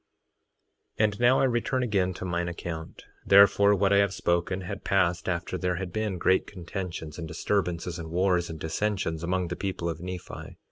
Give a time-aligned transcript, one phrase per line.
[0.97, 4.83] 3:17 And now I return again to mine account; therefore, what I have spoken had
[4.83, 9.55] passed after there had been great contentions, and disturbances, and wars, and dissensions, among the
[9.55, 10.57] people of Nephi.